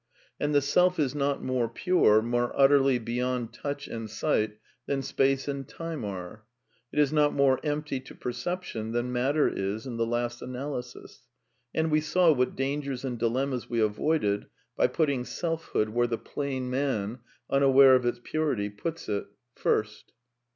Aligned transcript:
And 0.39 0.55
the 0.55 0.63
self 0.63 0.97
is 0.97 1.13
not 1.13 1.43
more 1.43 1.69
pure, 1.69 2.23
more 2.23 2.51
utterly 2.59 2.97
beyond 2.97 3.53
touch 3.53 3.87
and 3.87 4.09
sight 4.09 4.57
than 4.87 5.03
space 5.03 5.47
and 5.47 5.67
time 5.67 6.03
are. 6.03 6.43
It 6.91 6.97
is 6.97 7.13
not 7.13 7.35
more 7.35 7.59
empty 7.63 7.99
to 7.99 8.15
perception 8.15 8.93
than 8.93 9.11
matter 9.11 9.47
is 9.47 9.85
in 9.85 9.97
the 9.97 10.07
last 10.07 10.41
analysis. 10.41 11.27
And 11.71 11.91
we 11.91 12.01
saw 12.01 12.31
what 12.31 12.55
dangers 12.55 13.05
and 13.05 13.19
dilemmas 13.19 13.69
we 13.69 13.79
avoided 13.79 14.47
by 14.75 14.87
putting 14.87 15.23
self 15.23 15.65
hood 15.65 15.89
where 15.89 16.07
the 16.07 16.17
plain 16.17 16.71
man 16.71 17.19
(unaware 17.47 17.93
of 17.93 18.03
its 18.03 18.19
purity) 18.23 18.71
puts 18.71 19.07
it— 19.07 19.27
first. 19.63 20.13